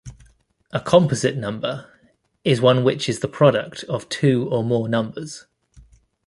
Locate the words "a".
0.71-0.79